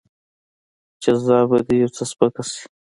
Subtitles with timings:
[1.03, 2.61] جزا به دې يو څه سپکه شي.